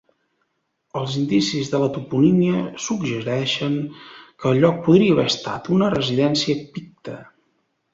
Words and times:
Els 1.01 1.17
indicis 1.23 1.69
de 1.73 1.81
la 1.83 1.91
toponímia 1.99 2.65
suggereixen 2.87 3.79
que 4.15 4.53
el 4.53 4.61
lloc 4.65 4.83
podria 4.91 5.19
haver 5.19 5.31
estat 5.37 5.75
una 5.81 5.95
residència 6.01 6.63
picta. 6.77 7.25